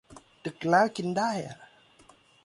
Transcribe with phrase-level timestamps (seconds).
[0.45, 1.29] ดึกแล้วกินได้